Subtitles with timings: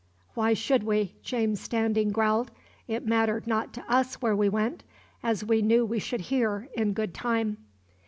[0.33, 2.49] "Why should we?" James Standing growled.
[2.87, 4.83] "It mattered naught to us where we went,
[5.21, 7.57] as we knew we should hear, in good time."